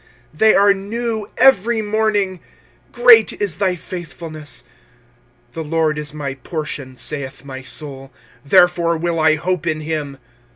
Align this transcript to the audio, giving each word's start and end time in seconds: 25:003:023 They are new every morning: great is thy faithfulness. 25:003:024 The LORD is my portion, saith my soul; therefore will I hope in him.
25:003:023 0.33 0.39
They 0.39 0.55
are 0.55 0.73
new 0.73 1.27
every 1.37 1.81
morning: 1.83 2.39
great 2.91 3.33
is 3.39 3.57
thy 3.57 3.75
faithfulness. 3.75 4.63
25:003:024 5.53 5.53
The 5.53 5.63
LORD 5.63 5.97
is 5.99 6.13
my 6.15 6.33
portion, 6.33 6.95
saith 6.95 7.45
my 7.45 7.61
soul; 7.61 8.11
therefore 8.43 8.97
will 8.97 9.19
I 9.19 9.35
hope 9.35 9.67
in 9.67 9.81
him. 9.81 10.17